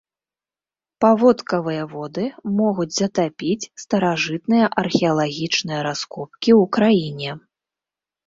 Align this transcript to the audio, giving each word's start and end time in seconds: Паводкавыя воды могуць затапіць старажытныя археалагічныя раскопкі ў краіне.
Паводкавыя 1.03 1.83
воды 1.93 2.23
могуць 2.61 2.87
затапіць 3.01 3.69
старажытныя 3.83 4.65
археалагічныя 4.83 5.81
раскопкі 5.91 6.51
ў 6.61 6.73
краіне. 6.79 7.29